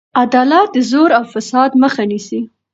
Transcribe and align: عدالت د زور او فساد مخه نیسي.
عدالت 0.21 0.67
د 0.73 0.77
زور 0.91 1.09
او 1.17 1.23
فساد 1.33 1.71
مخه 1.83 2.03
نیسي. 2.11 2.39